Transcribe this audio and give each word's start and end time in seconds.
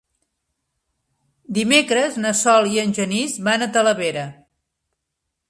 Dimecres 1.57 2.17
na 2.23 2.33
Sol 2.41 2.71
i 2.73 2.81
en 2.85 2.97
Genís 3.01 3.37
van 3.51 3.67
a 3.67 3.69
Talavera. 3.77 4.27